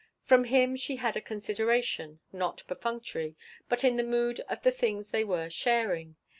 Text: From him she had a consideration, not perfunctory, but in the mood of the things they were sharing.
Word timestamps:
From 0.23 0.45
him 0.45 0.75
she 0.77 0.95
had 0.95 1.15
a 1.15 1.21
consideration, 1.21 2.21
not 2.33 2.63
perfunctory, 2.67 3.35
but 3.69 3.83
in 3.83 3.97
the 3.97 4.03
mood 4.03 4.39
of 4.49 4.63
the 4.63 4.71
things 4.71 5.09
they 5.09 5.23
were 5.23 5.47
sharing. 5.47 6.15